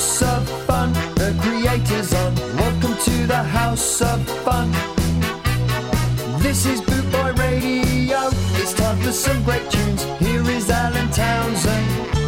[0.00, 0.94] House of Fun.
[1.16, 2.34] The creators on.
[2.56, 4.72] Welcome to the House of Fun.
[6.40, 8.30] This is Bootboy Radio.
[8.54, 10.04] It's time for some great tunes.
[10.18, 12.19] Here is Alan Townsend.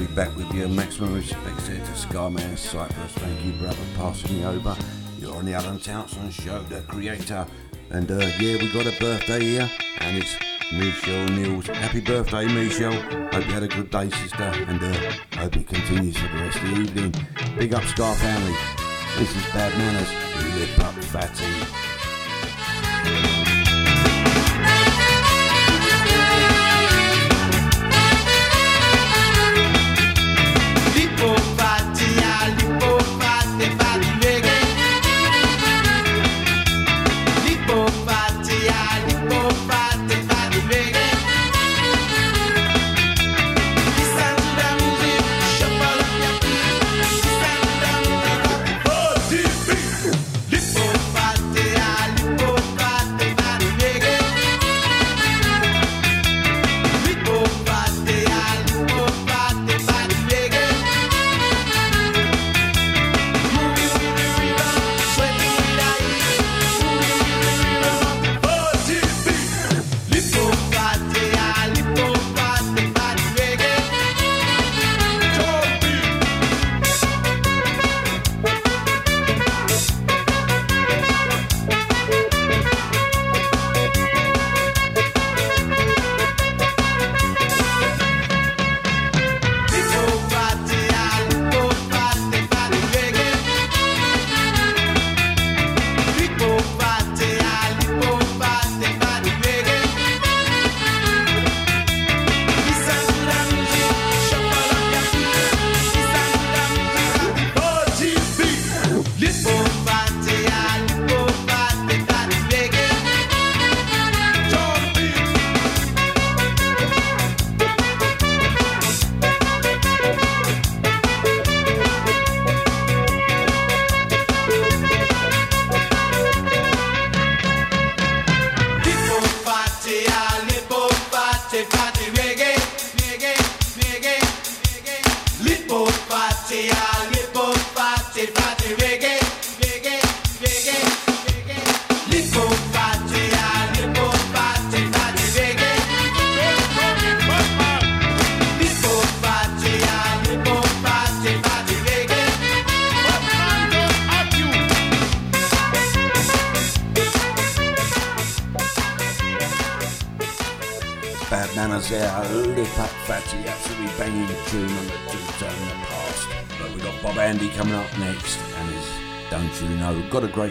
[0.00, 0.66] be back with you.
[0.66, 3.12] Maximum respect there to Skyman Cypress.
[3.12, 4.74] Thank you, brother, passing me over.
[5.18, 7.46] You're on the Alan Townsend Show, the creator.
[7.90, 10.36] And uh, yeah, we got a birthday here, and it's
[10.72, 11.66] Michelle Niels.
[11.66, 12.98] Happy birthday, Michelle.
[13.30, 16.56] Hope you had a good day, sister, and uh, hope it continues for the rest
[16.62, 17.14] of the evening.
[17.58, 18.56] Big up, Ska Family.
[19.18, 20.58] This is Bad Manners.
[20.58, 21.79] Lip up, fatty.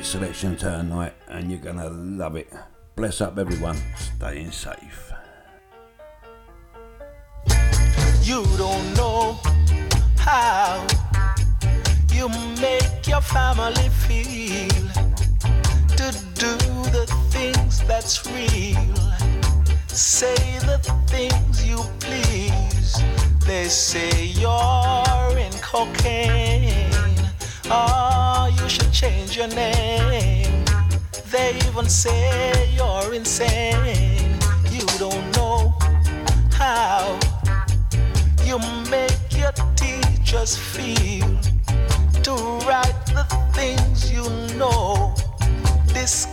[0.10, 2.52] Selection tonight, and you're gonna love it.
[2.96, 5.14] Bless up everyone, staying safe.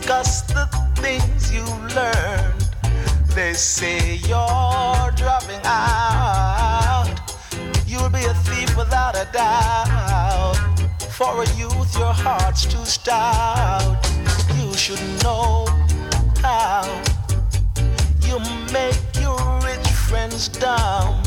[0.06, 0.66] Discuss the
[1.02, 1.64] things you
[1.96, 2.62] learned.
[3.34, 7.12] They say you're dropping out.
[7.88, 10.54] You'll be a thief without a doubt.
[11.10, 13.98] For a youth, your heart's too stout.
[14.54, 15.66] You should know
[16.40, 16.86] how
[18.22, 18.38] you
[18.72, 21.20] make your rich friends dumb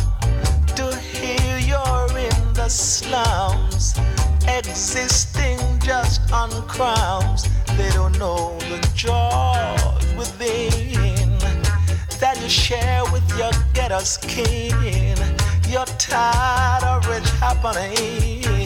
[0.77, 3.99] to hear you're in the slums,
[4.47, 7.45] existing just on crumbs.
[7.79, 9.73] They don't know the joy
[10.17, 11.39] within
[12.19, 15.17] that you share with your ghetto skin.
[15.69, 18.58] You're tired of rich happenings.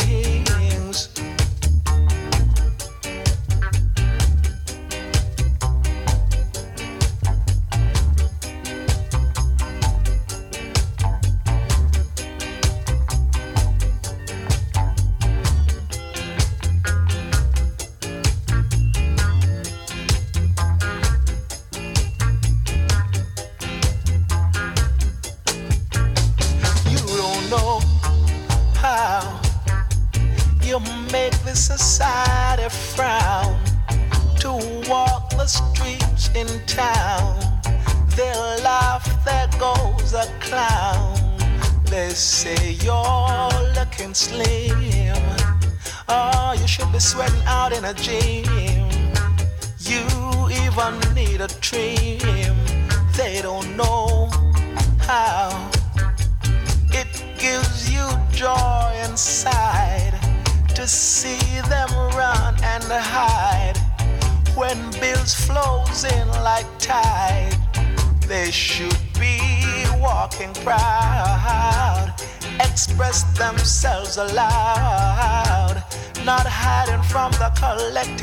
[77.73, 78.22] From the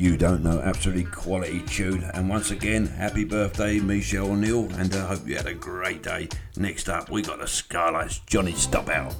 [0.00, 2.02] you don't know, absolutely quality tune.
[2.14, 6.30] And once again, happy birthday, Michelle O'Neill, and I hope you had a great day.
[6.56, 9.14] Next up, we got the Skylights, Johnny Stop Out.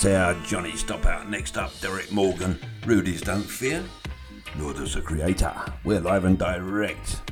[0.00, 1.28] That's our Johnny Stop Out.
[1.28, 2.56] Next up, Derrick Morgan.
[2.86, 3.82] Rudy's Don't Fear.
[4.56, 5.52] Nor does the creator.
[5.82, 7.27] We're live and direct.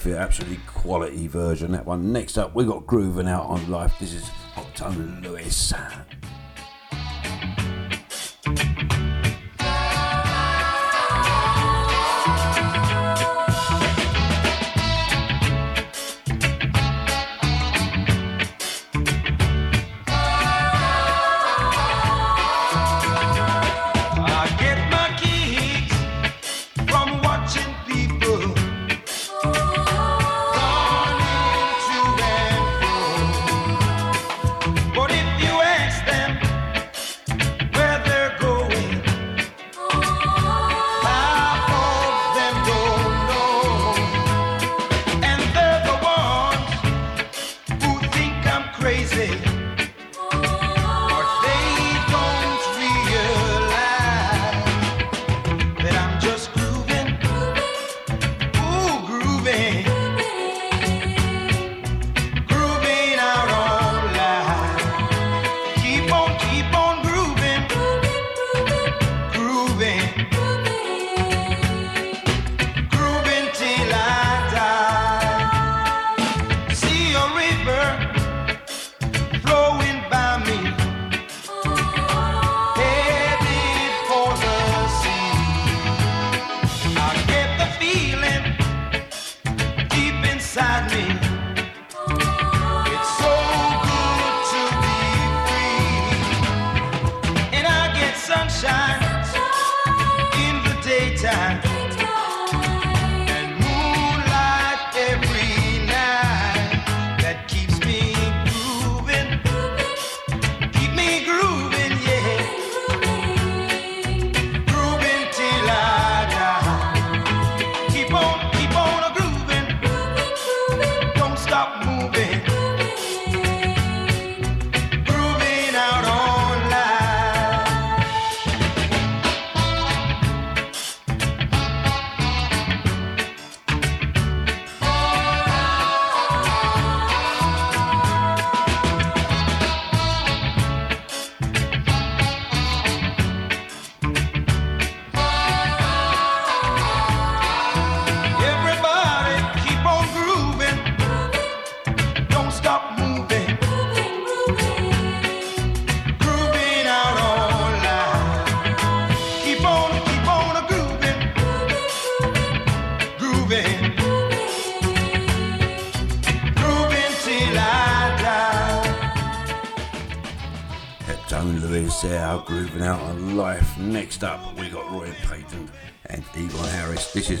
[0.00, 1.72] for absolutely quality version.
[1.72, 2.10] That one.
[2.12, 3.92] Next up, we got Grooving Out on Life.
[4.00, 5.74] This is Hopeton Lewis.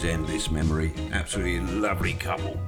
[0.04, 0.92] Endless memory.
[1.12, 2.58] Absolutely lovely couple.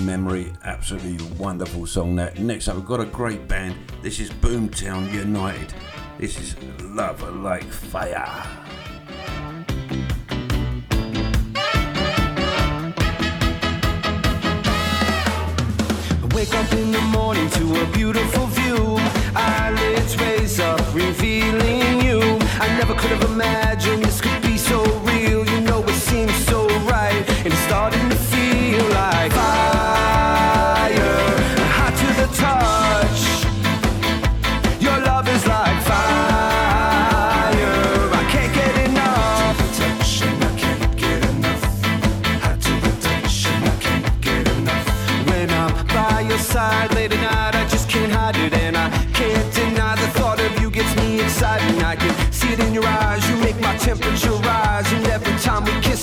[0.00, 0.52] Memory.
[0.64, 2.38] Absolutely wonderful song that.
[2.38, 3.76] Next up, we've got a great band.
[4.02, 5.72] This is Boomtown United.
[6.18, 8.64] This is Love Like Fire.
[16.44, 18.96] wake up in the morning to a beautiful view.
[19.34, 22.20] Eyelids raise up, revealing you.
[22.60, 23.33] I never could have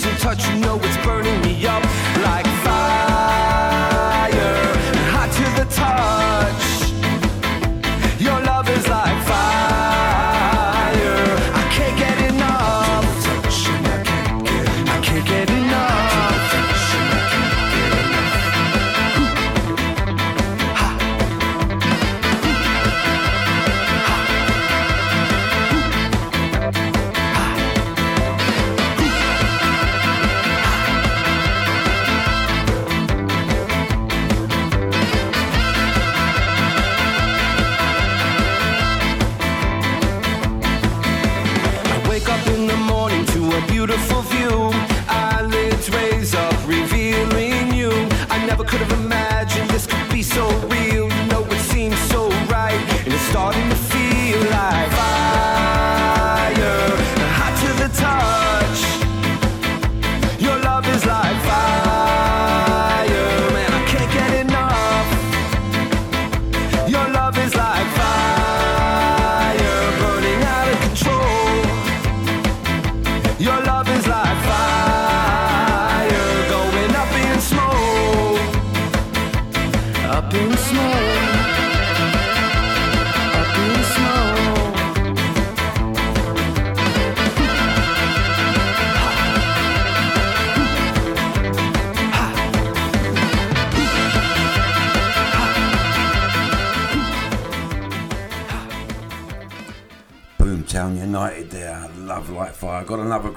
[0.05, 1.50] in touch, you know it's burning me.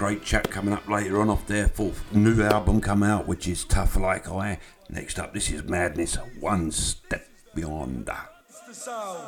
[0.05, 3.65] Great chat coming up later on off their fourth new album come out, which is
[3.65, 4.59] Tough Like I.
[4.91, 9.27] Next up, this is Madness, One Step Beyond the sound,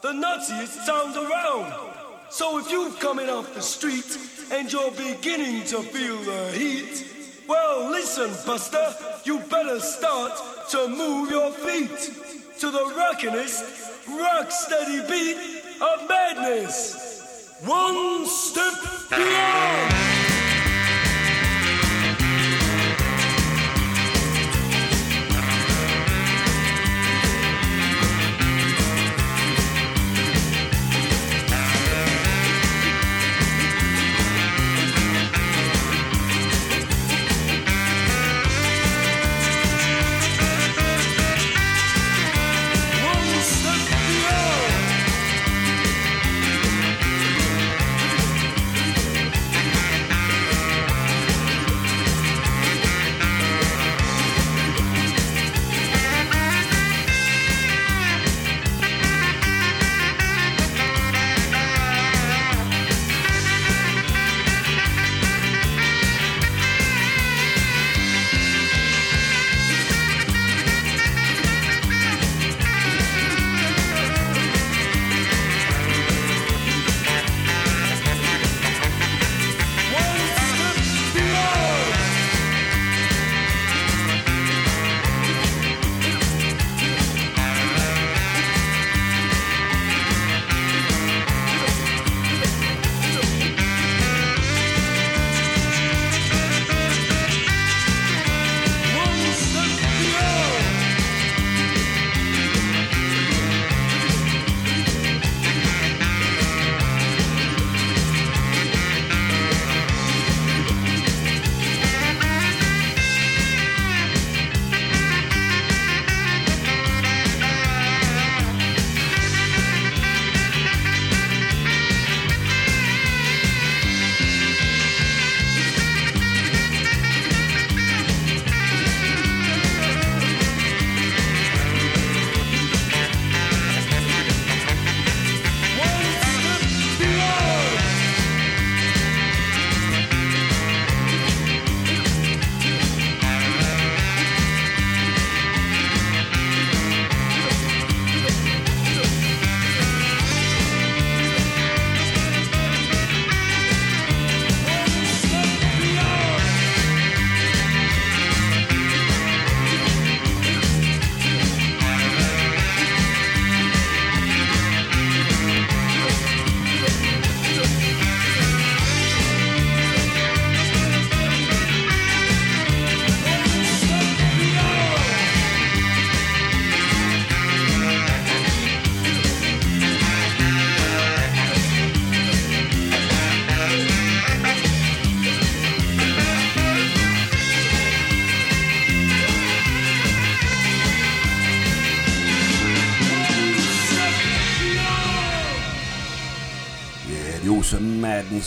[0.00, 1.70] the nuttiest sound around.
[2.30, 4.16] So if you're coming off the street
[4.50, 10.32] and you're beginning to feel the heat, well, listen, Buster, you better start
[10.70, 17.05] to move your feet to the rockinest, rock steady beat of madness.
[17.64, 18.74] One step
[19.08, 20.15] beyond.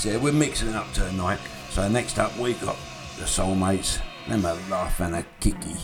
[0.03, 0.19] There.
[0.19, 1.39] We're mixing it up tonight.
[1.69, 2.77] So next up we got
[3.17, 5.75] the Soulmates, them a laugh and a kicky.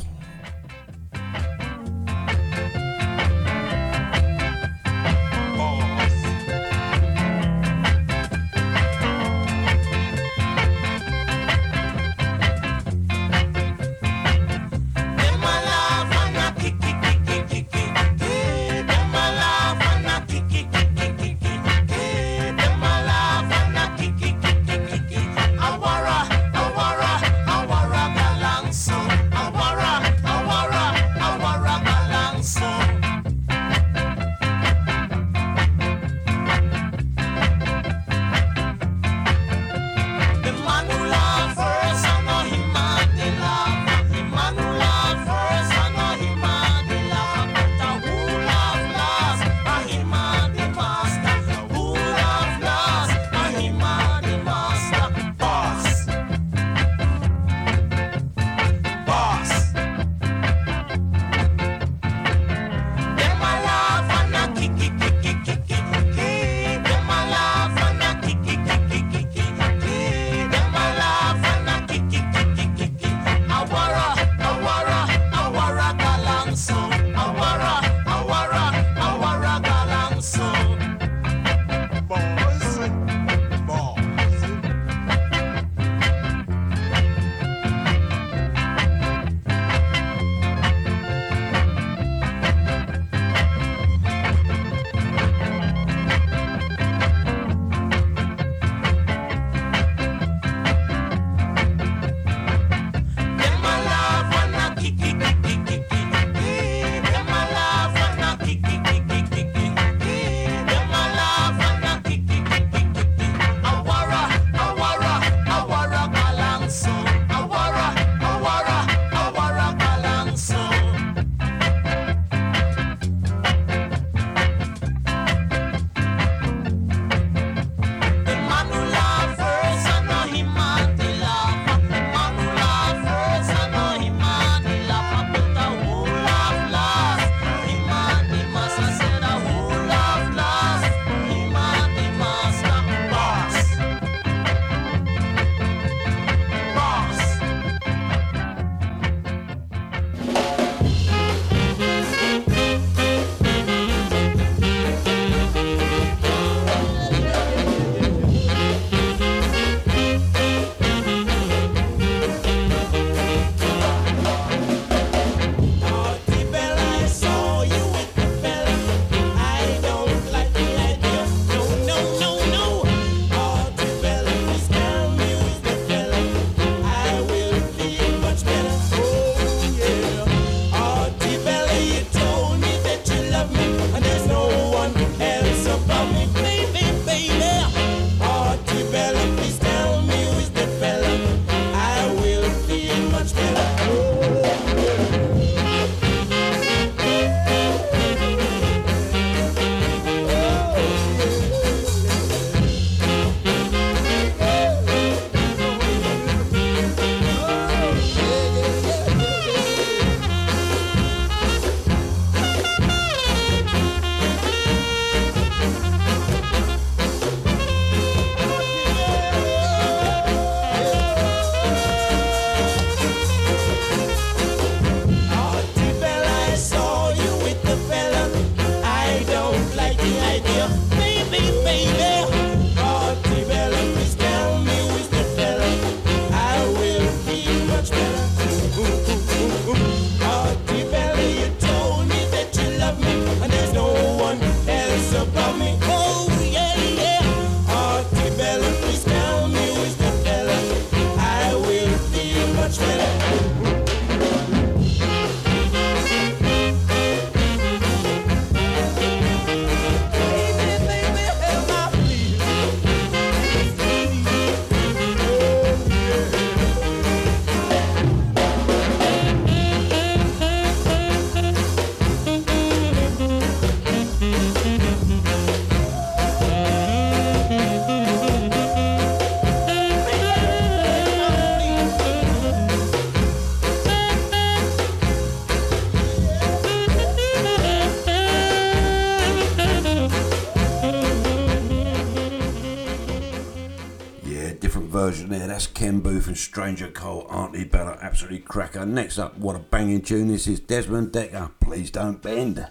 [294.96, 295.46] version there.
[295.46, 298.86] That's Ken Boothe and Stranger Cole, Artibella, absolutely cracker.
[298.86, 301.52] Next up, what a banging tune this is Desmond Dekker.
[301.60, 302.66] Please don't bend.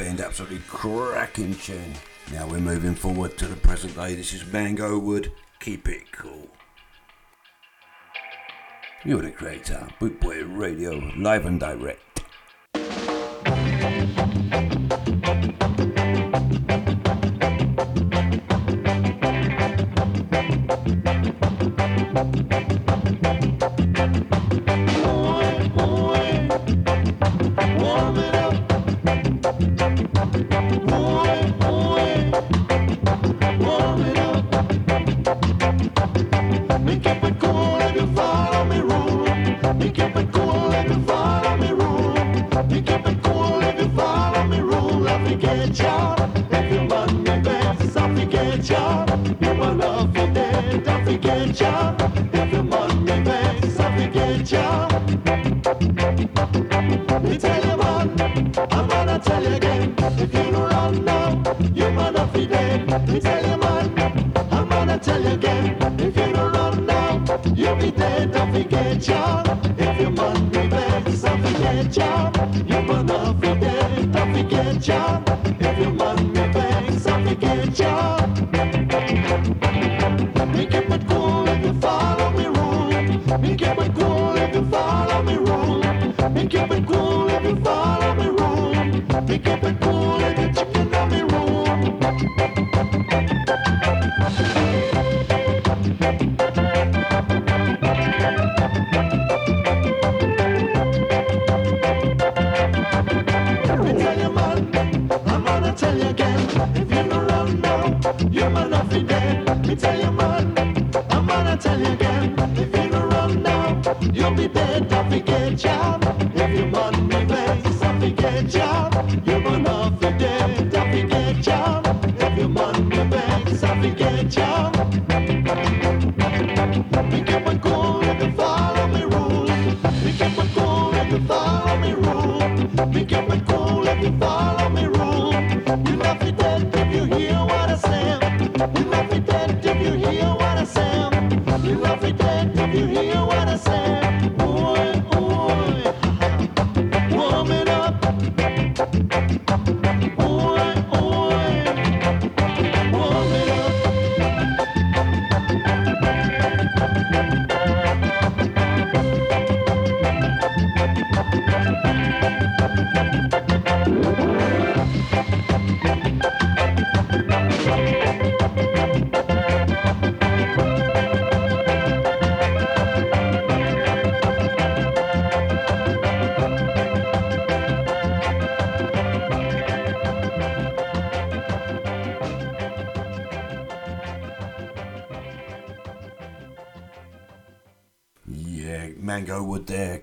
[0.00, 1.92] band, absolutely cracking tune.
[2.32, 4.14] Now we're moving forward to the present day.
[4.14, 5.30] This is Mango Wood,
[5.60, 6.48] keep it cool.
[9.04, 12.09] You're the creator, Boot Boy Radio, live and direct.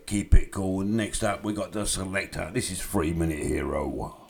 [0.07, 0.83] keep it cool.
[0.83, 2.51] Next up, we got the Selecter.
[2.53, 4.26] This is Three Minute Hero.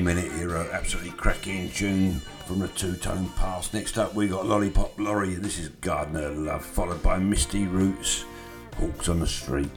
[0.00, 3.74] 90 minute Hero, uh, Absolutely cracking tune from the two tone past.
[3.74, 5.34] Next up, we got Lollipop Lorry.
[5.34, 8.24] This is Gardener Love, followed by Misty Roots,
[8.76, 9.70] Hawks on the Street.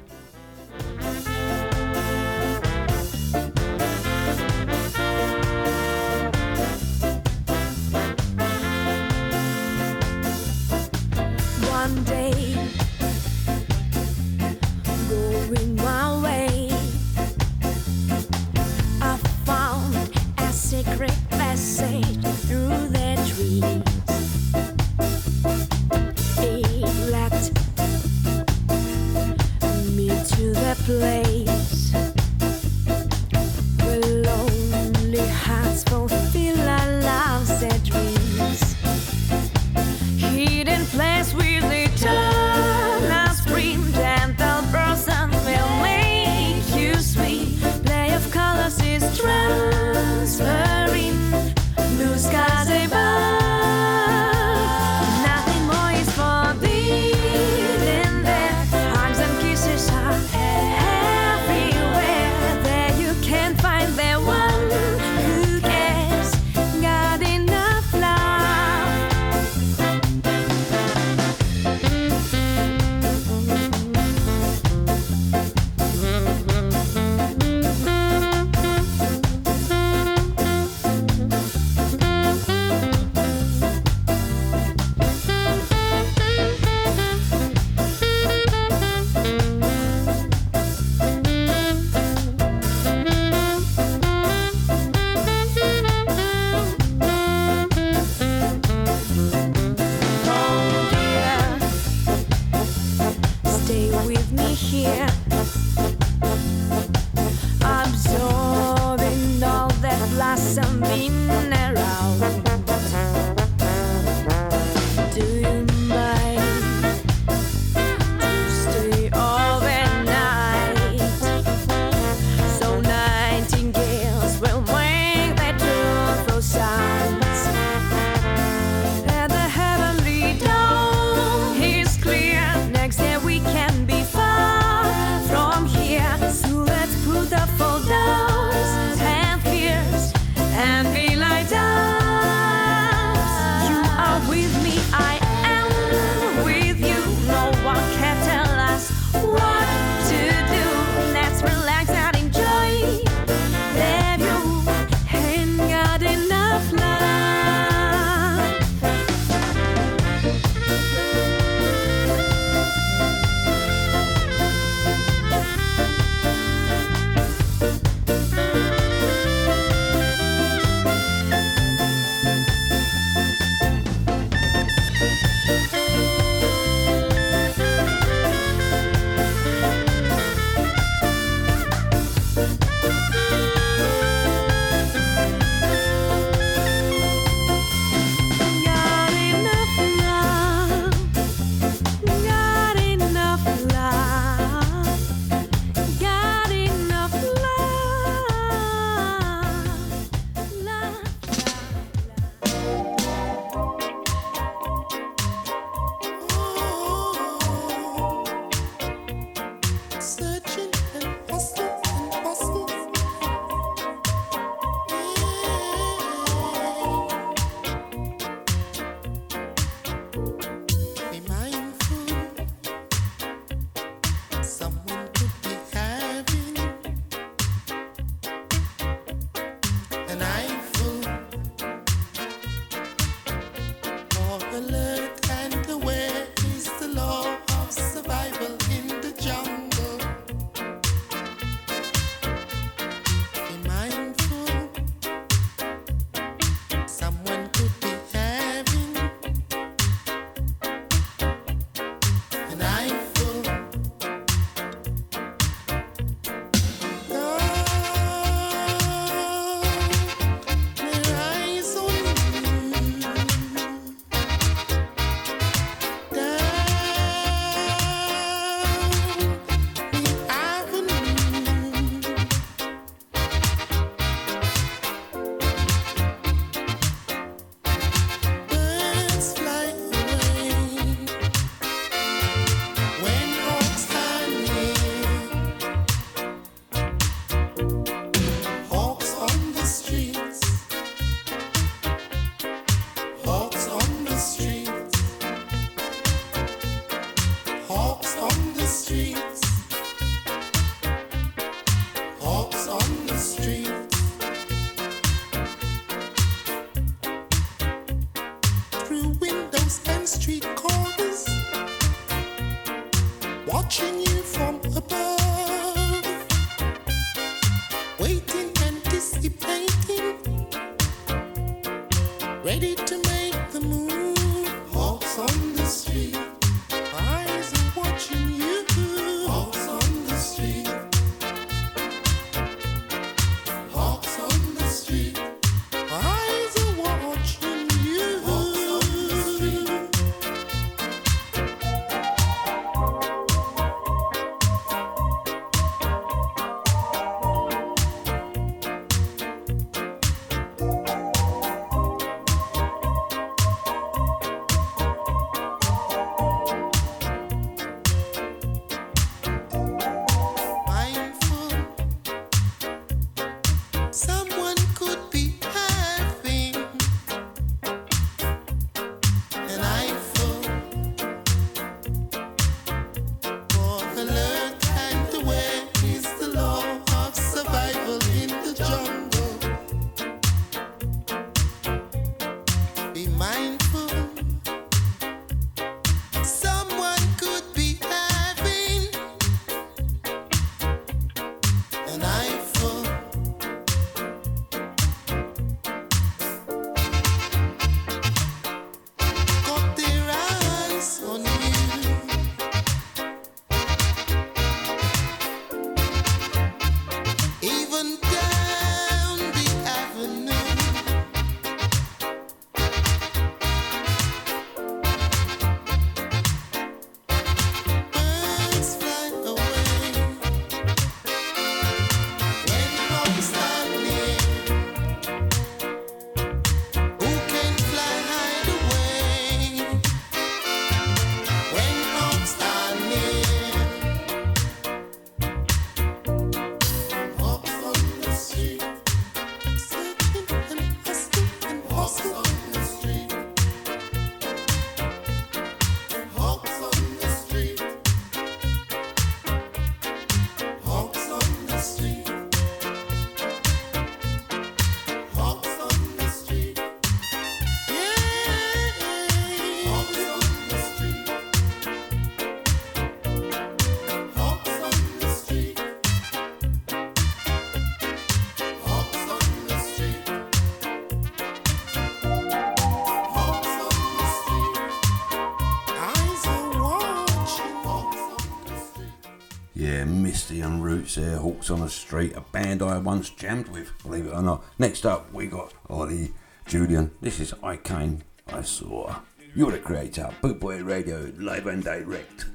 [480.41, 484.13] Indian roots there, Hawks on the Street, a band I once jammed with, believe it
[484.13, 484.43] or not.
[484.57, 486.13] Next up, we got Ollie
[486.47, 486.89] Julian.
[486.99, 489.01] This is I Can I Saw.
[489.35, 492.30] You're the creator, Boot Boy Radio, live and direct.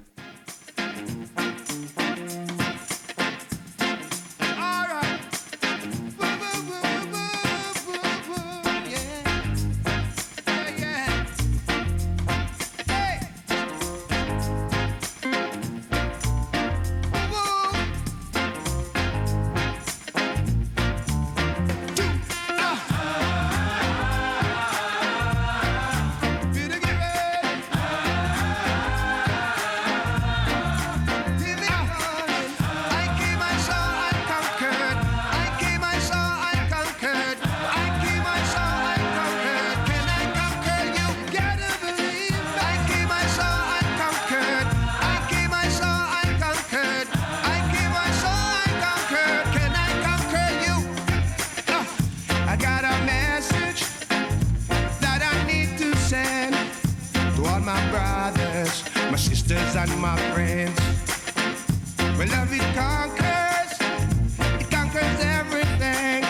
[57.66, 60.78] my brothers, my sisters, and my friends.
[62.16, 63.72] Well, love it conquers,
[64.60, 66.22] it conquers everything.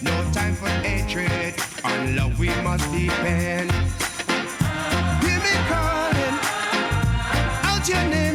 [0.00, 3.70] No time for hatred, on love we must depend.
[5.20, 6.38] Hear me calling
[7.68, 8.27] out your name.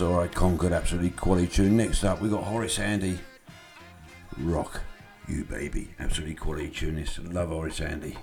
[0.00, 1.76] or I conquered absolutely quality tune.
[1.76, 3.18] Next up, we got Horace Andy.
[4.38, 4.80] Rock,
[5.28, 6.96] you baby, absolutely quality tune.
[6.96, 8.16] This love Horace Andy.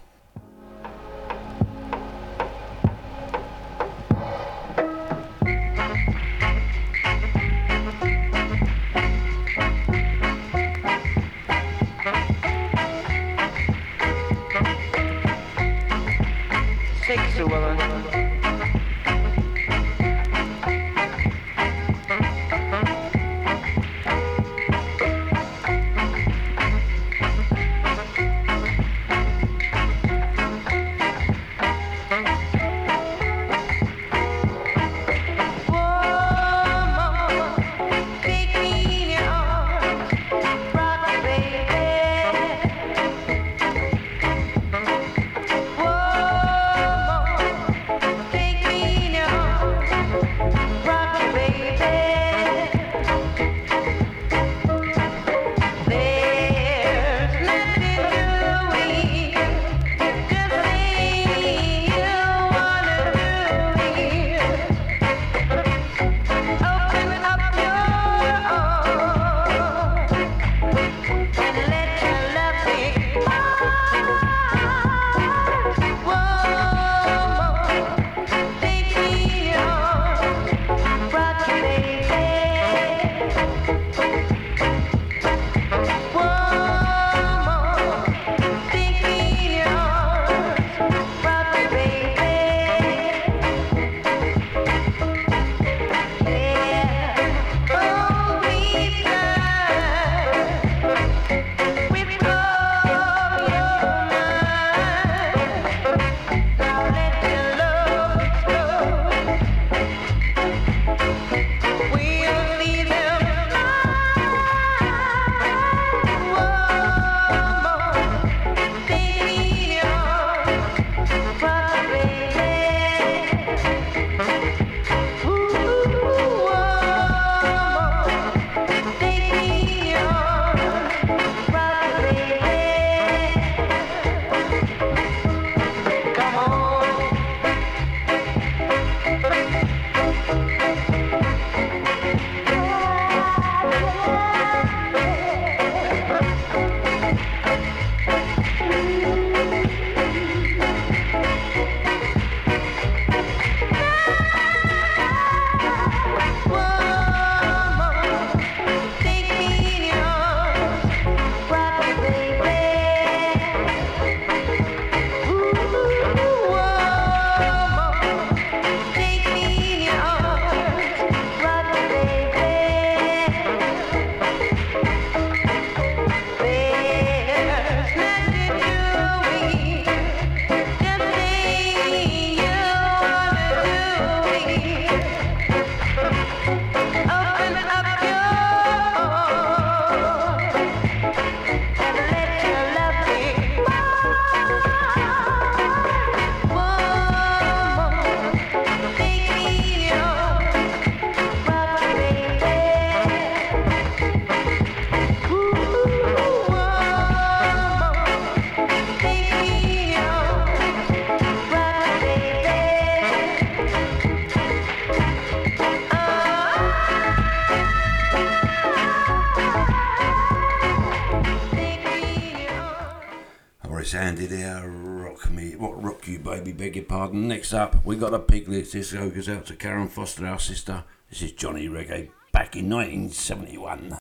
[227.52, 228.72] Next up, we got the Piglets.
[228.72, 230.86] This goes out to Karen Foster, our sister.
[231.10, 234.01] This is Johnny Reggae back in 1971.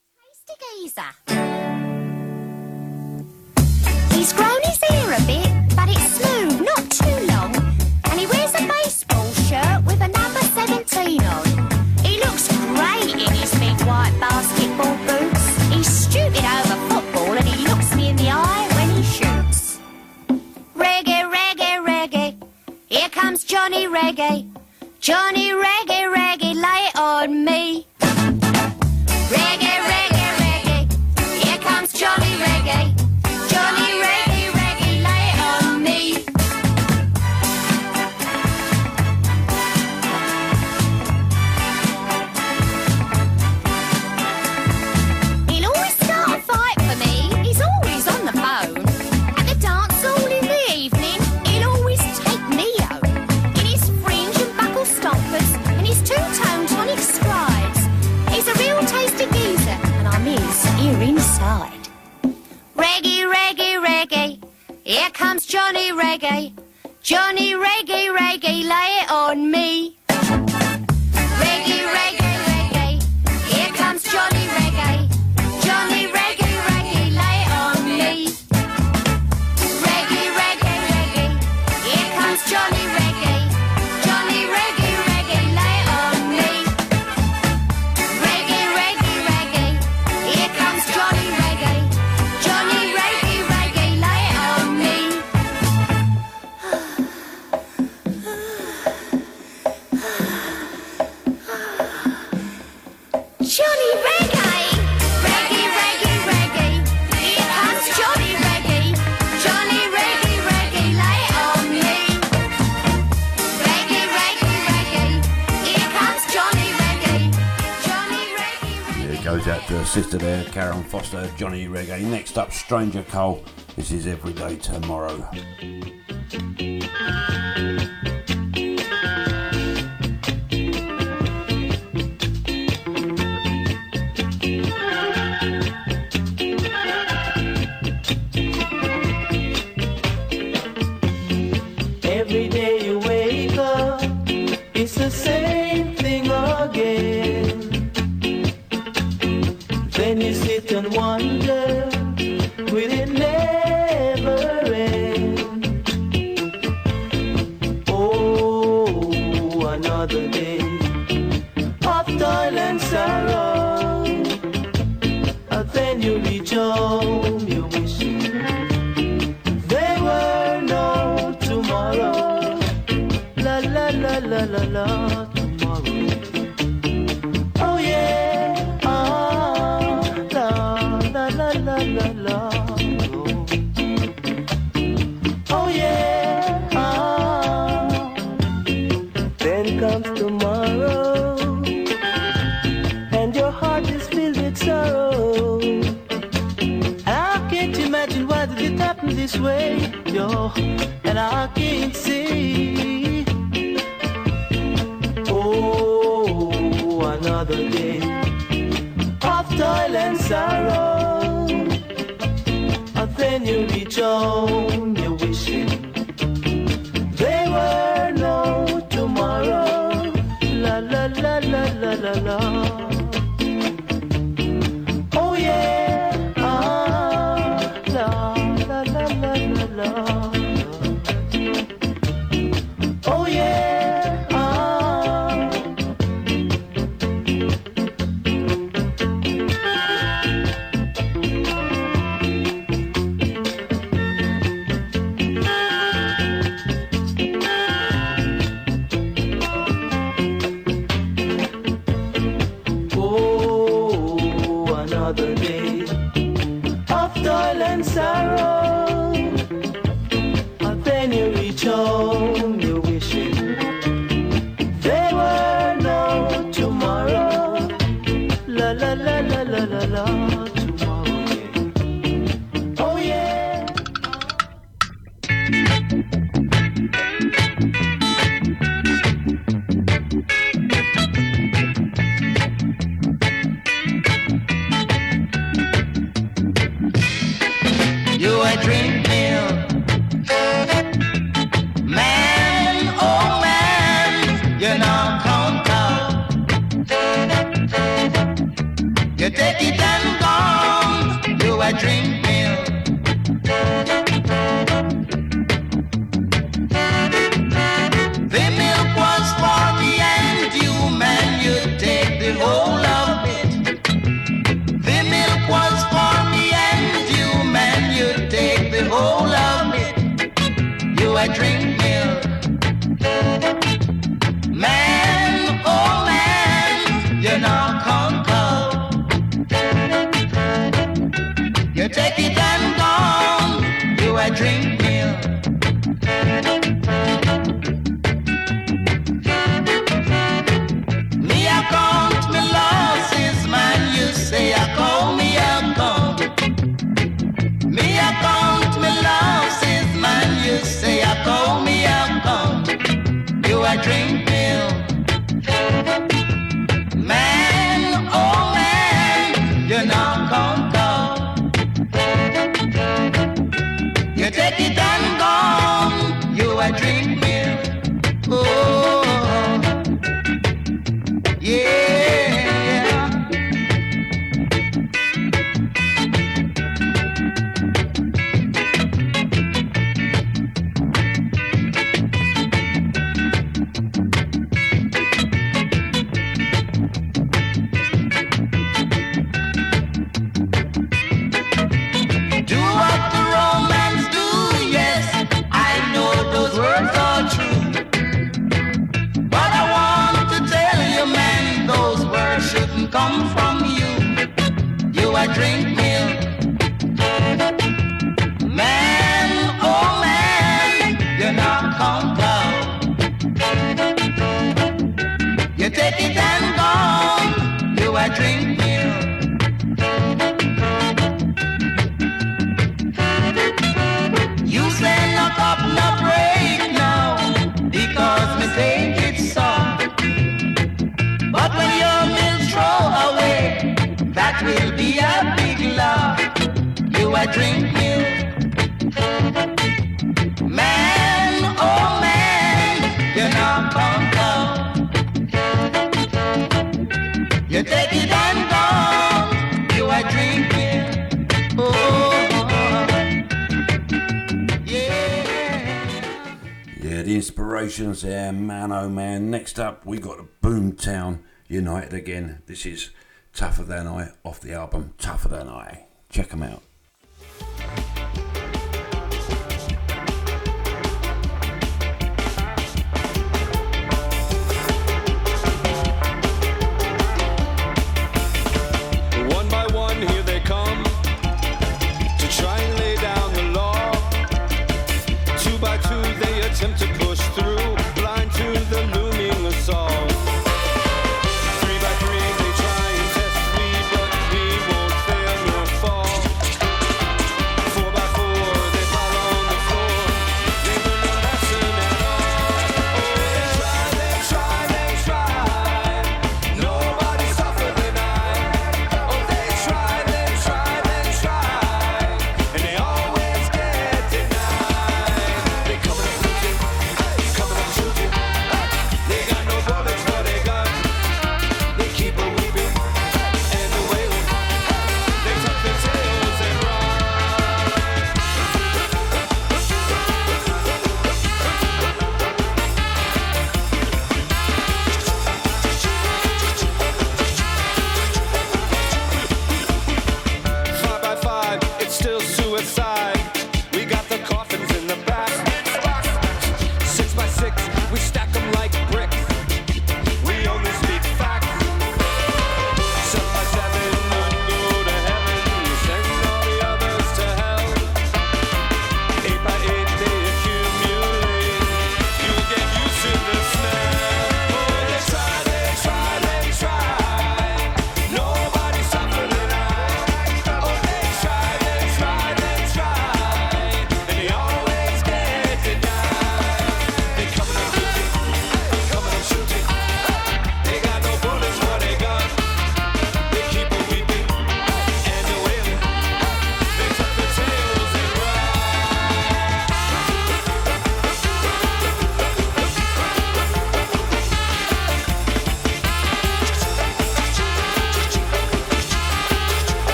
[119.91, 122.03] sister there, Karen Foster, Johnny Reggae.
[122.03, 123.43] Next up, Stranger Cole.
[123.74, 125.28] This is Everyday Tomorrow.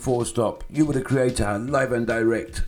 [0.00, 0.64] full stop.
[0.70, 2.62] You were the creator, live and direct.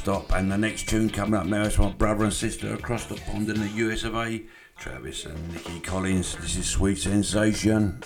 [0.00, 0.32] stop.
[0.32, 3.50] And the next tune coming up now is my brother and sister across the pond
[3.50, 4.42] in the US of A,
[4.78, 6.36] Travis and Nikki Collins.
[6.36, 8.02] This is Sweet Sensation.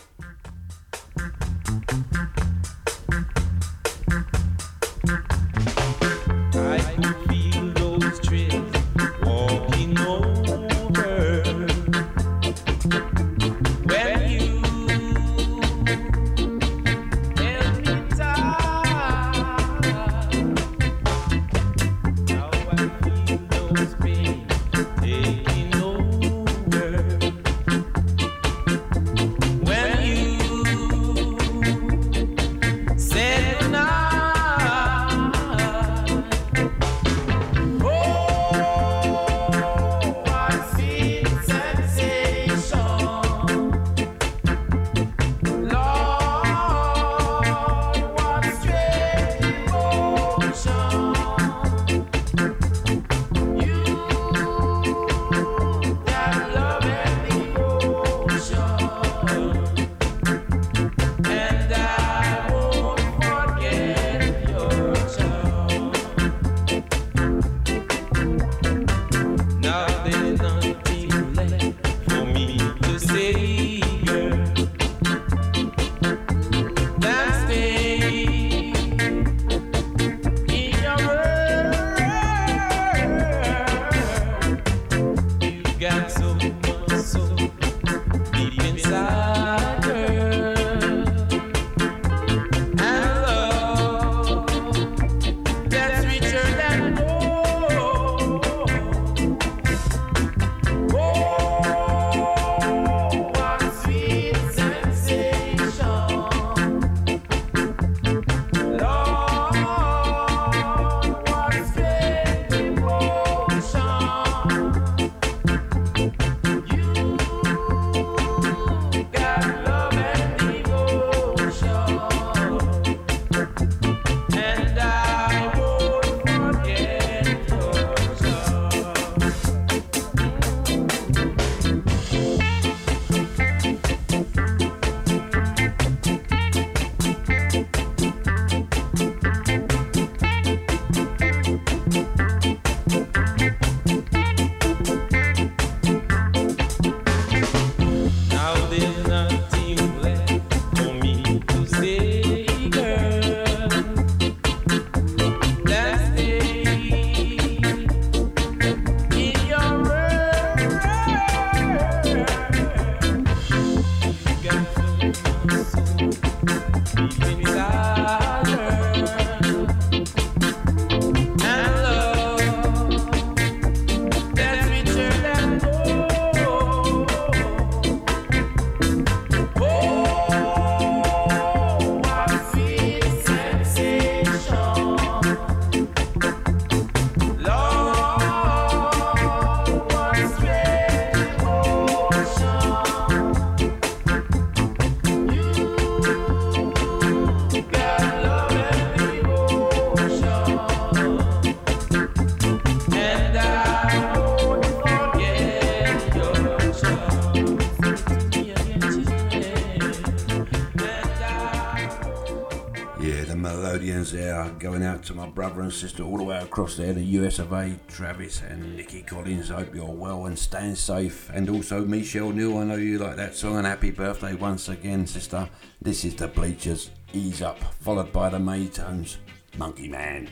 [214.65, 217.53] going out to my brother and sister all the way across there, the US of
[217.53, 219.51] A, Travis and Nikki Collins.
[219.51, 221.28] Hope you're well and staying safe.
[221.35, 225.07] And also Michelle New, I know you like that song, and happy birthday once again,
[225.07, 225.51] sister.
[225.82, 229.19] This is the Bleechers, Ease Up, followed by the Maytones,
[229.59, 230.31] Monkey Man.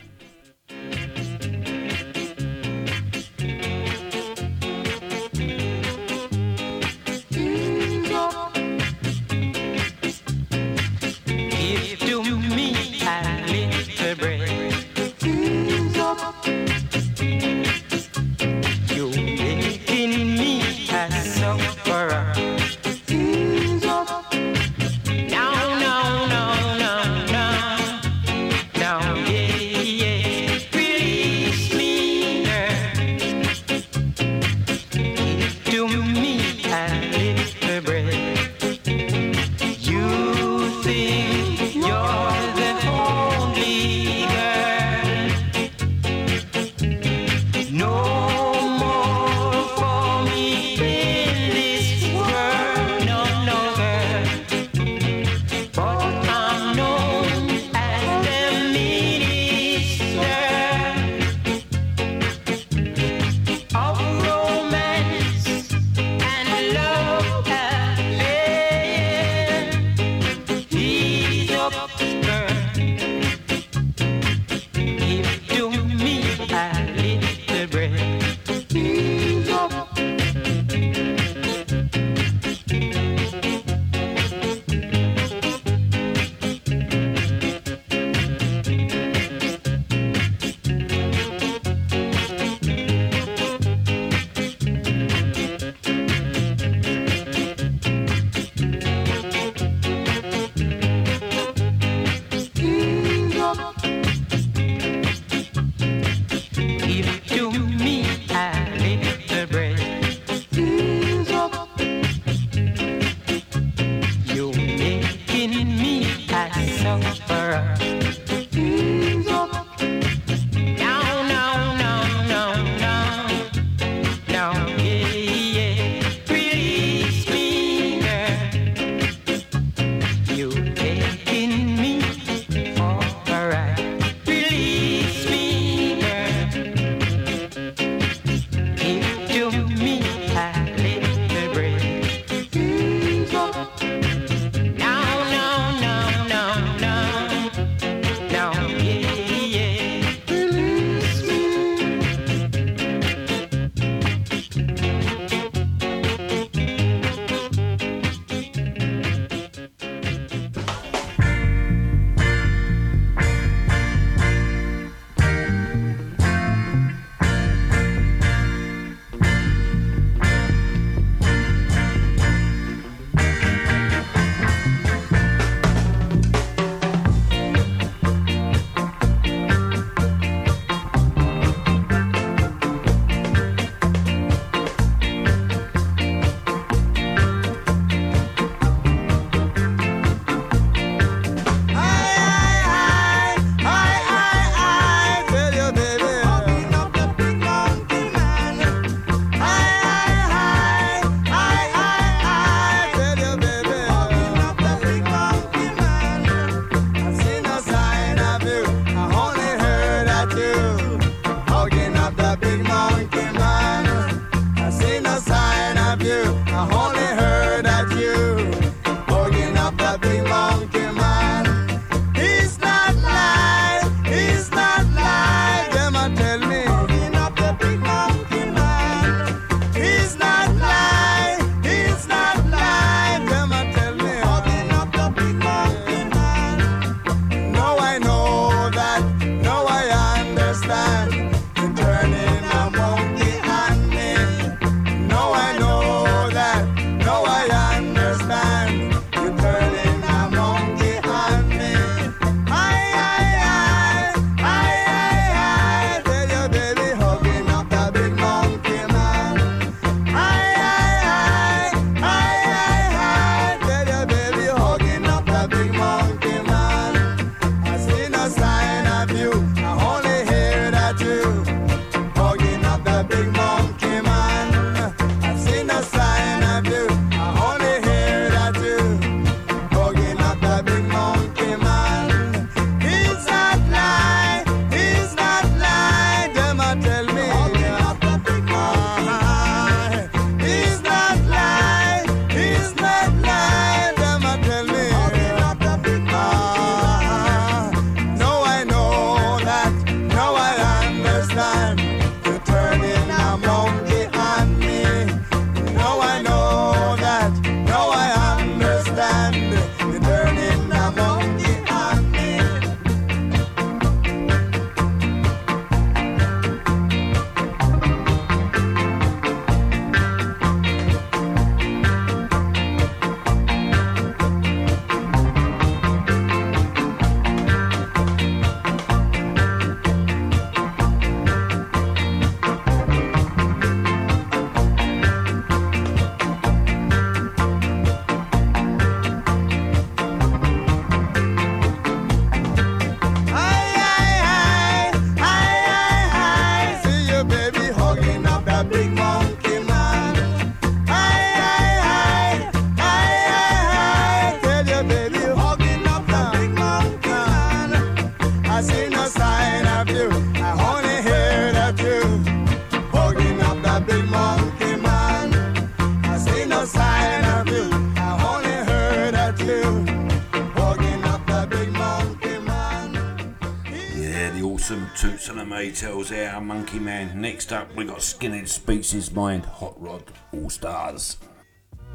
[378.03, 380.03] Skinhead Speaks His Mind, Hot Rod
[380.33, 381.15] All Stars.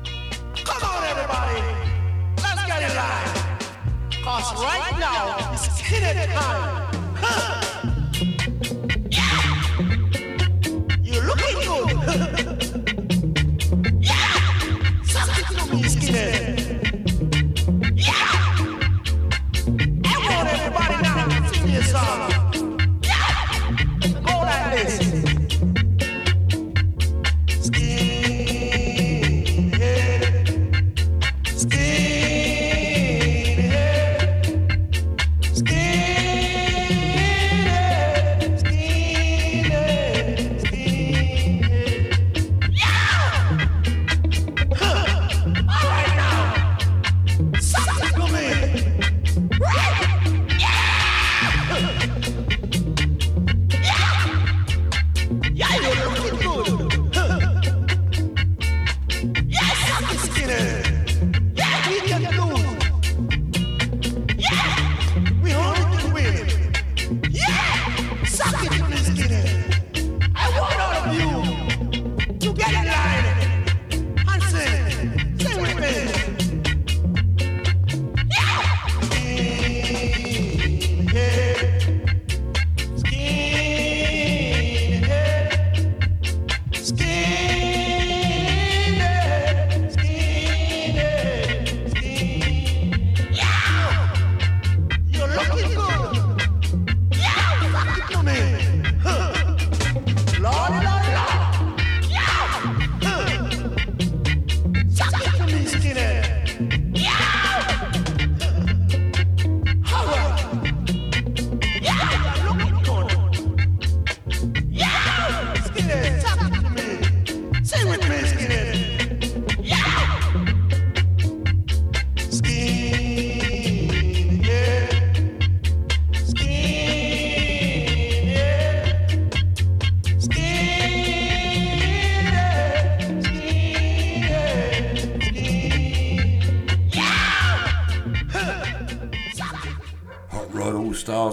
[0.04, 1.60] Come on, everybody.
[2.42, 3.58] Let's get in line.
[4.24, 6.94] Cause right now, it's skinhead time.
[7.16, 8.50] Huh.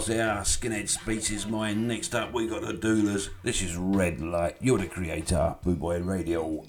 [0.05, 0.35] Stars there,
[0.69, 1.87] Skinhead Speaks His Mind.
[1.87, 3.29] Next up, we got the Dualers.
[3.41, 4.55] This is Red Light.
[4.61, 6.63] You're the creator, Boo Boy Radio.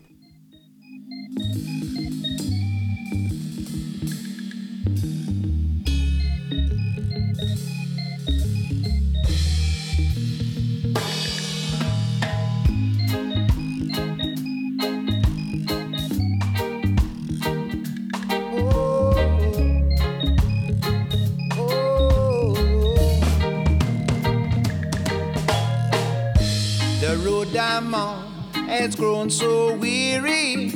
[27.77, 28.25] I'm on
[28.55, 30.71] has grown so weary.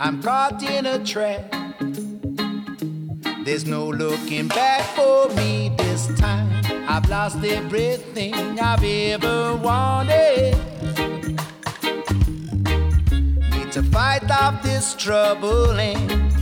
[0.00, 1.54] I'm caught in a trap.
[3.44, 6.64] There's no looking back for me this time.
[6.88, 10.58] I've lost everything I've ever wanted.
[13.52, 16.32] Need to fight off this trouble and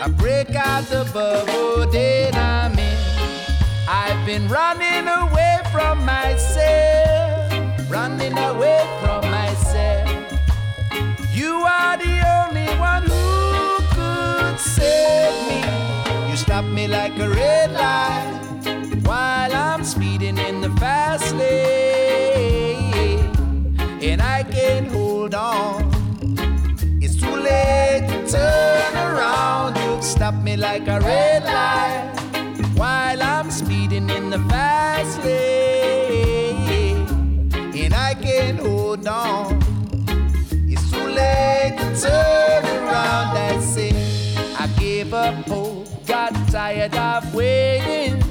[0.00, 2.79] I break out the bubble that I'm.
[3.92, 10.08] I've been running away from myself, running away from myself.
[11.34, 15.64] You are the only one who could save me.
[16.30, 18.40] You stop me like a red light
[19.02, 22.54] while I'm speeding in the fast lane,
[24.00, 25.90] and I can't hold on.
[27.02, 29.76] It's too late to turn around.
[29.78, 32.09] You stop me like a red light
[33.20, 37.06] while I'm speeding in the fast lane,
[37.52, 39.58] and I can't hold on.
[40.68, 43.36] It's too late to turn around.
[43.36, 43.92] I say
[44.58, 48.22] I gave up hope, got tired of waiting.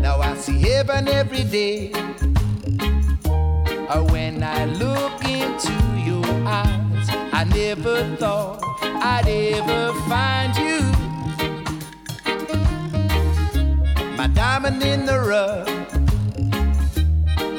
[0.00, 1.92] Now I see heaven every day.
[3.94, 5.72] Or when I look into
[6.06, 11.11] your eyes, I never thought I'd ever find you.
[14.22, 15.68] my diamond in the rough.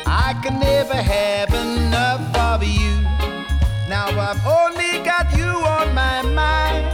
[0.07, 2.94] I can never have enough of you.
[3.90, 6.85] Now I've only got you on my mind.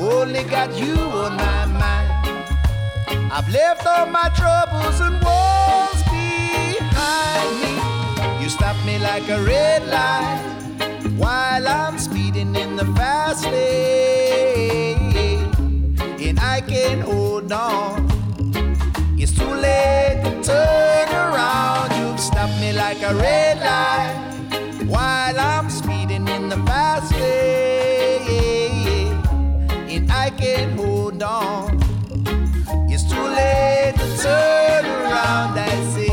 [0.00, 2.10] Only got you on my mind.
[3.30, 7.72] I've left all my troubles and walls behind me.
[8.42, 10.40] You stop me like a red light
[11.18, 15.12] while I'm speeding in the fast lane.
[16.26, 18.19] And I can hold on
[19.30, 21.94] it's too late to turn around.
[21.94, 24.12] You've stopped me like a red light
[24.88, 29.22] while I'm speeding in the fast lane,
[29.88, 31.78] and I can't hold on.
[32.90, 35.56] It's too late to turn around.
[35.56, 36.09] I say.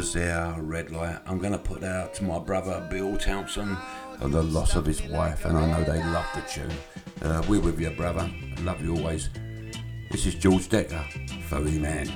[0.00, 1.18] was our red light.
[1.26, 3.76] I'm going to put out to my brother Bill Townsend
[4.20, 6.72] and the loss of his wife, and I know they love the tune.
[7.20, 8.30] Uh, we're with you, brother.
[8.60, 9.28] Love you always.
[10.10, 11.04] This is George Dekker,
[11.42, 12.08] Foley Man.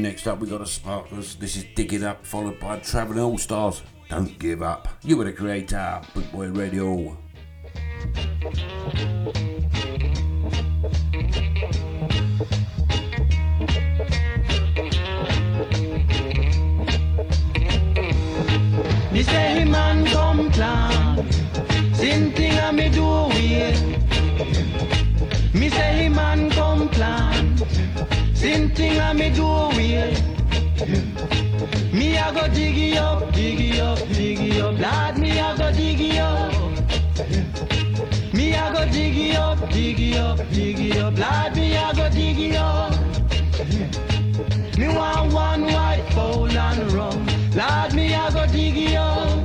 [0.00, 1.34] next up, we got a Sparklers.
[1.36, 3.82] This is Dig It Up, followed by Traveling All Stars.
[4.08, 4.88] Don't give up.
[5.02, 7.16] You were the creator, Bootboy Radio.
[39.68, 41.56] Diggy up, diggy up, lad.
[41.56, 42.92] Me I go diggy up.
[44.78, 47.26] Me want one white bowl and rum.
[47.54, 49.38] Lord, me a go diggy up.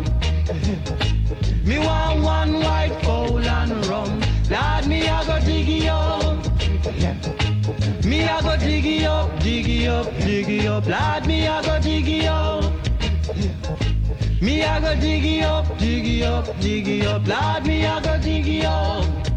[1.65, 4.21] Me want one white bowl and rum.
[4.49, 6.45] Lord, me a go diggy up.
[8.05, 10.85] Me a go diggy up, diggy up, diggy up.
[10.85, 12.63] Lord, me I go diggy up.
[14.41, 17.27] Me a go diggy up, diggy up, diggy up.
[17.27, 19.34] Lord, me a go diggy up.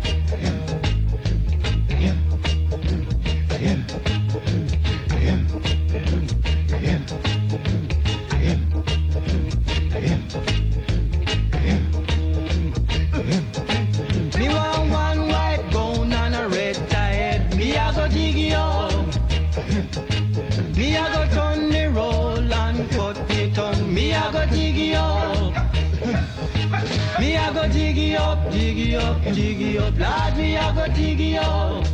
[28.58, 29.98] Up, diggy up, diggy up.
[29.98, 31.84] Lord, me a go diggy up.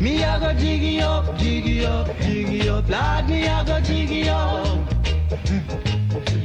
[0.00, 2.88] Me a go diggy up, diggy up, diggy up.
[2.88, 4.78] Lord, me a go diggy up.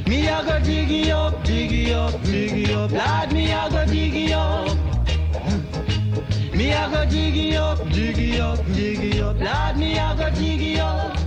[0.06, 2.90] Me a go diggy up, diggy up, diggy up.
[2.90, 4.76] Lord, me a go diggy up.
[6.54, 9.38] Me a go diggy up, diggy up, diggy up.
[9.40, 11.18] Lord, me a go diggy up.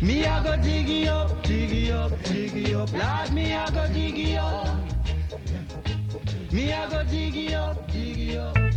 [0.00, 2.92] Me a go diggy up, diggy up, diggy up.
[2.92, 4.91] Lord, me a go diggy up.
[6.52, 8.71] Me a go diggy up, diggy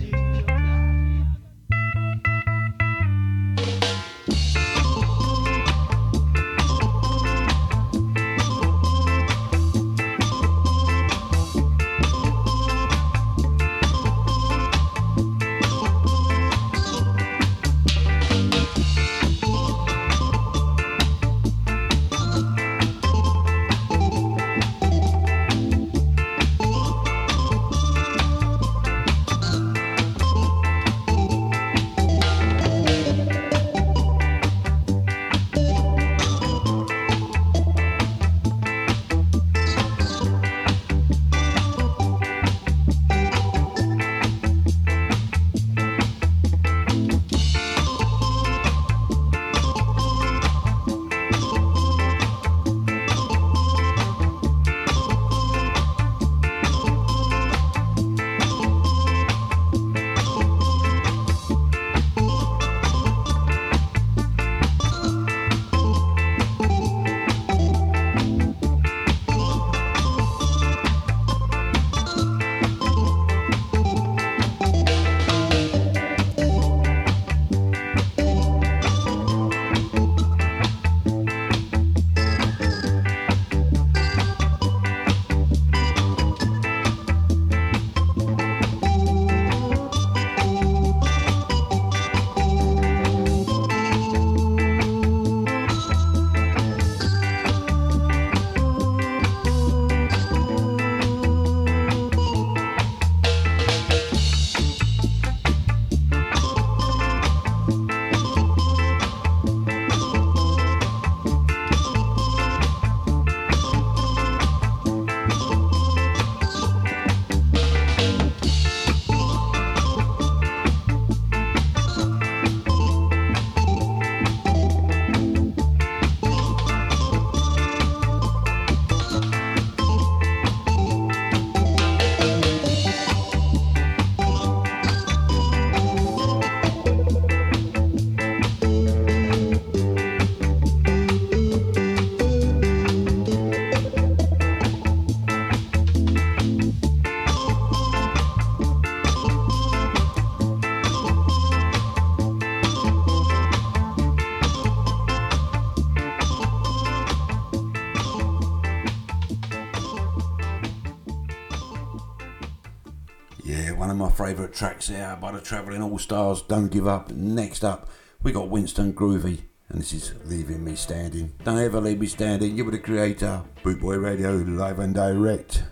[164.56, 167.12] tracks out by the Travelling All Stars, Don't Give Up.
[167.12, 167.90] Next up,
[168.24, 171.34] we got Winston Groovy, and this is Leaving Me Standing.
[171.44, 172.56] Don't ever leave me standing.
[172.56, 173.44] You were the creator.
[173.64, 175.64] Bootboy Radio, live and direct.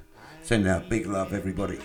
[0.42, 1.80] Sending out big love, everybody.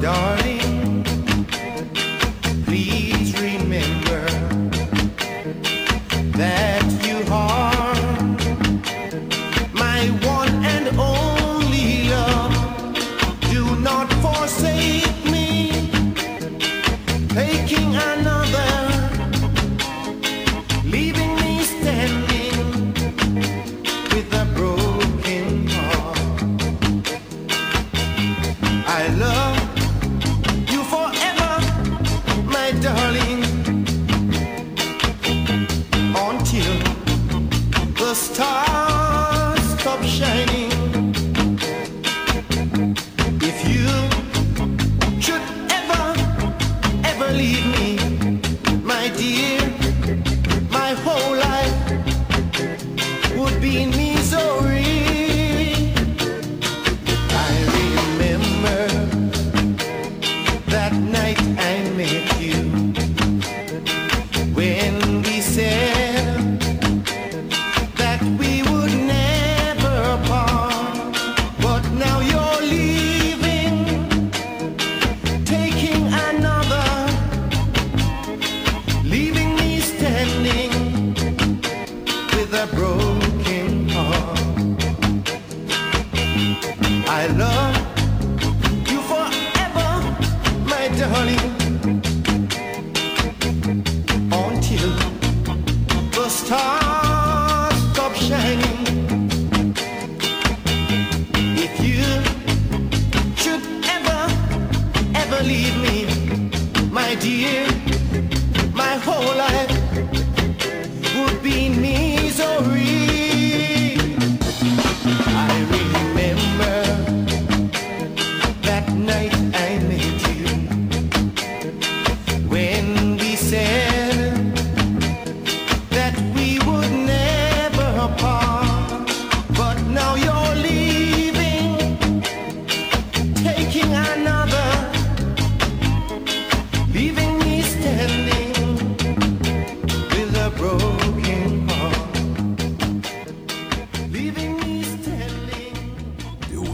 [0.00, 0.45] Darling.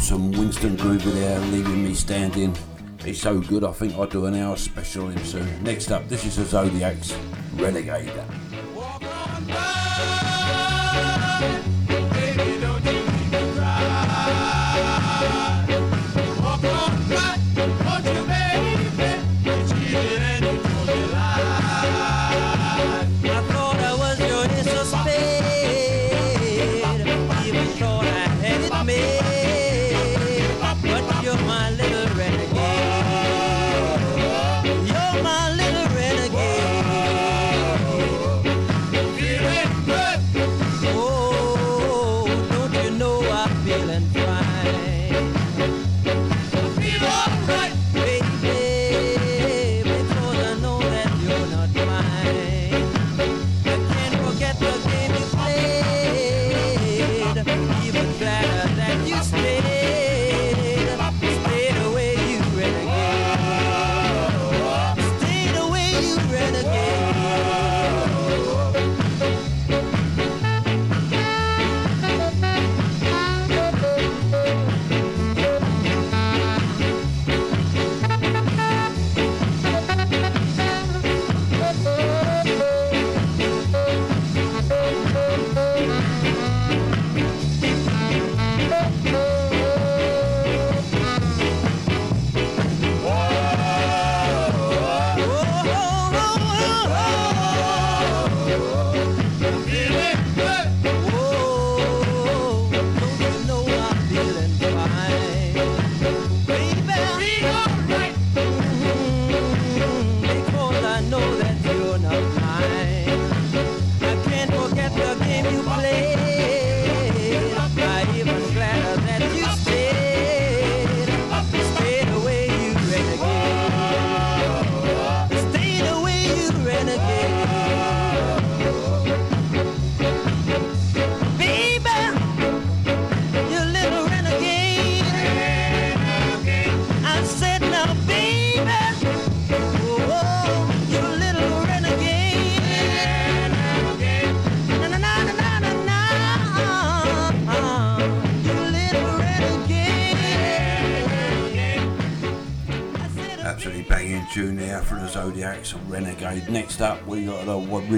[0.02, 2.56] some Winston Groovy there, leaving me standing.
[3.04, 5.62] He's so good, I think I'll do an hour special on him soon.
[5.62, 7.14] Next up, this is the Zodiacs
[7.54, 8.12] Renegade.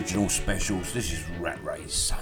[0.05, 0.93] original specials.
[0.93, 2.13] This is Rat Race.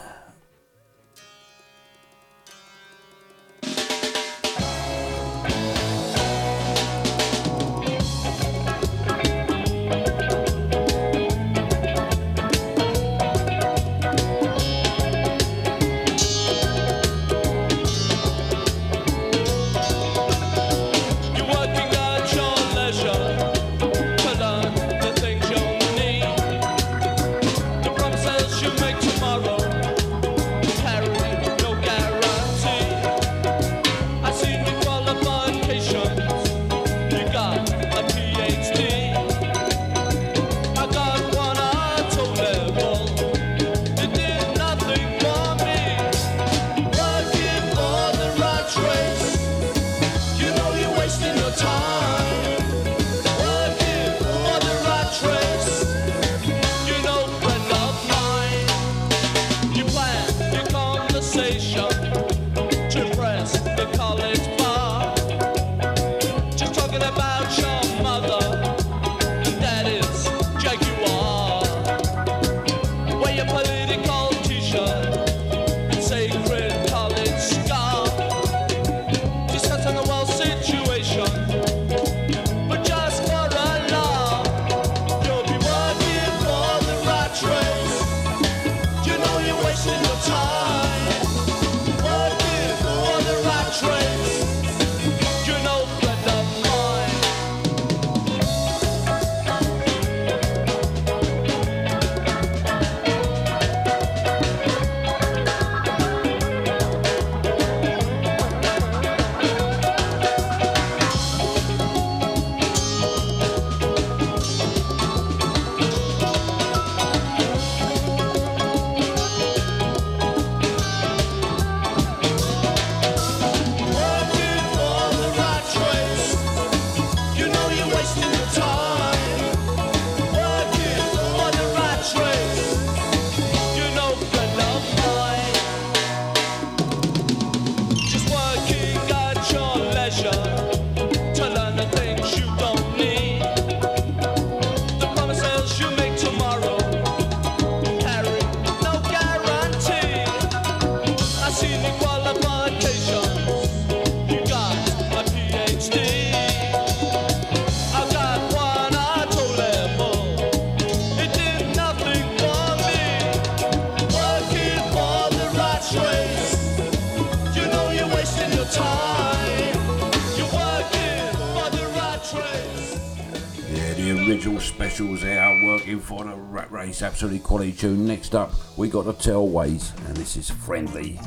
[177.02, 178.06] absolutely quality tune.
[178.06, 181.18] Next up, we got the Tell Ways, and this is Friendly.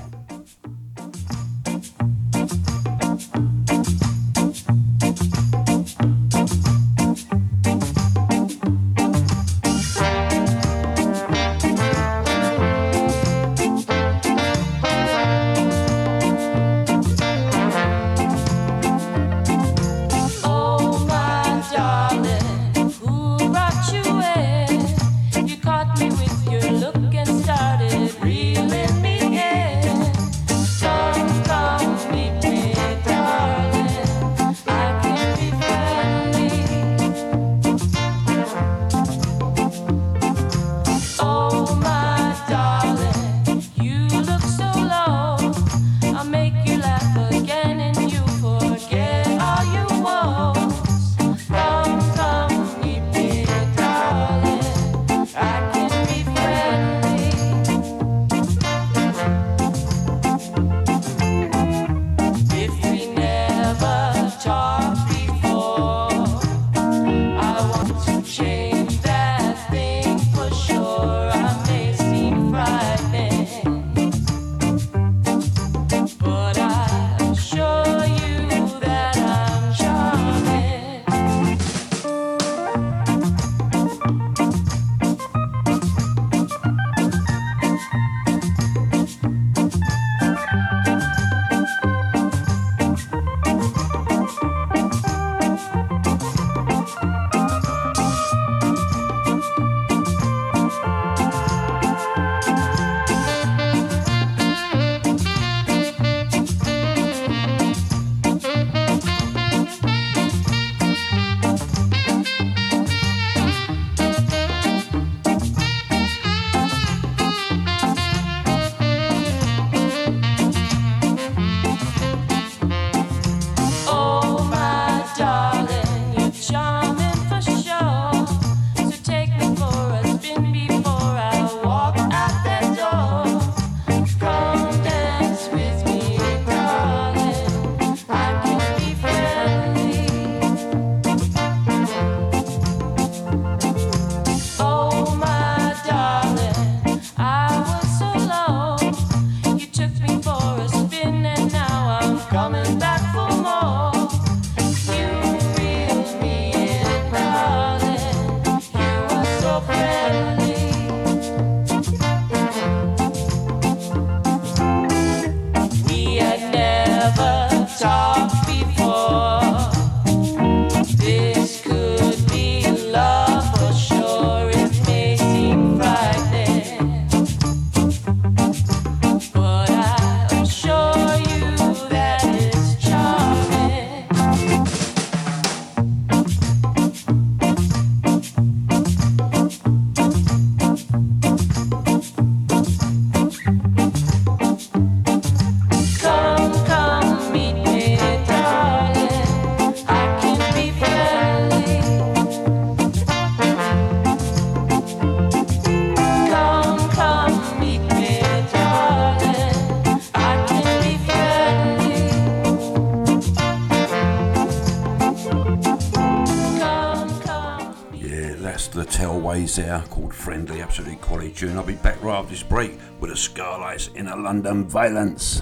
[219.55, 221.55] There, called Friendly, absolutely quality tune.
[221.55, 225.41] I'll be back right after this break with the Scarlights in a London Violence.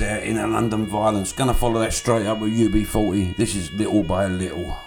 [0.00, 1.32] in a London violence.
[1.32, 3.36] Gonna follow that straight up with UB40.
[3.36, 4.81] This is little by little.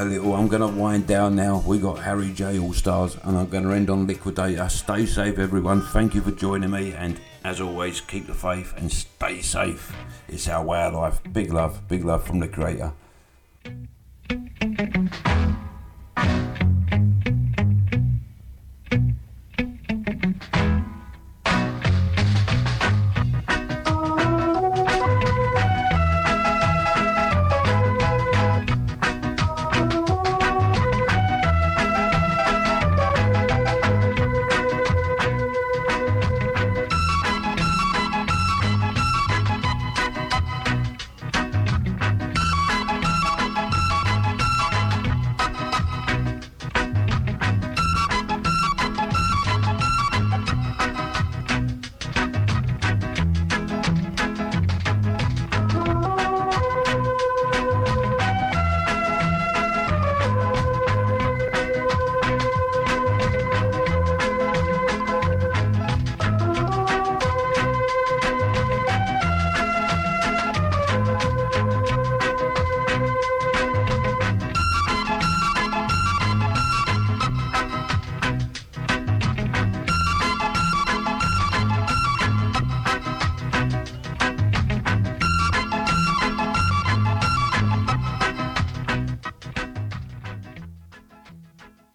[0.00, 0.34] a little.
[0.34, 1.62] I'm going to wind down now.
[1.66, 4.68] We got Harry J All Stars, and I'm going to end on Liquidator.
[4.70, 5.82] Stay safe, everyone.
[5.82, 9.94] Thank you for joining me, and as always, keep the faith and stay safe.
[10.28, 11.20] It's our way of life.
[11.32, 12.92] Big love, big love from the Creator.